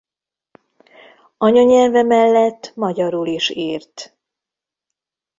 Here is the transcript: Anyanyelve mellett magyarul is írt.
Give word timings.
Anyanyelve 1.37 2.03
mellett 2.03 2.75
magyarul 2.75 3.27
is 3.27 3.49
írt. 3.49 4.17